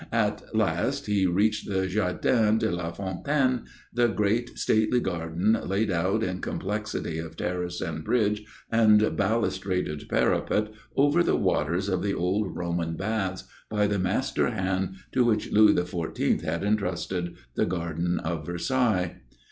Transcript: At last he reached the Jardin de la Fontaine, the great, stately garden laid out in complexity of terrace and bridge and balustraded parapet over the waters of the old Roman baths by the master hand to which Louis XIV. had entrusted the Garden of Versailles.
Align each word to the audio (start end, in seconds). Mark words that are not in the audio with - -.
At 0.11 0.41
last 0.55 1.05
he 1.05 1.27
reached 1.27 1.69
the 1.69 1.85
Jardin 1.85 2.57
de 2.57 2.71
la 2.71 2.89
Fontaine, 2.91 3.65
the 3.93 4.07
great, 4.07 4.57
stately 4.57 4.99
garden 4.99 5.53
laid 5.63 5.91
out 5.91 6.23
in 6.23 6.41
complexity 6.41 7.19
of 7.19 7.37
terrace 7.37 7.81
and 7.81 8.03
bridge 8.03 8.43
and 8.71 8.99
balustraded 9.15 10.09
parapet 10.09 10.69
over 10.95 11.21
the 11.21 11.35
waters 11.37 11.87
of 11.87 12.01
the 12.01 12.15
old 12.15 12.55
Roman 12.55 12.97
baths 12.97 13.43
by 13.69 13.85
the 13.85 13.99
master 13.99 14.49
hand 14.49 14.95
to 15.11 15.23
which 15.23 15.51
Louis 15.51 15.75
XIV. 15.75 16.41
had 16.41 16.63
entrusted 16.63 17.35
the 17.53 17.67
Garden 17.67 18.17
of 18.21 18.43
Versailles. 18.43 19.21